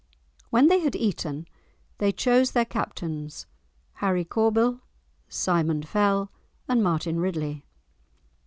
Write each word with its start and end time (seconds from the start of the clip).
When 0.49 0.65
they 0.65 0.79
had 0.79 0.95
eaten, 0.95 1.47
they 1.99 2.11
chose 2.11 2.53
their 2.53 2.65
captains, 2.65 3.45
Harry 3.93 4.25
Corbyl, 4.25 4.81
Simon 5.29 5.83
Fell, 5.83 6.31
and 6.67 6.81
Martin 6.83 7.19
Ridley. 7.19 7.67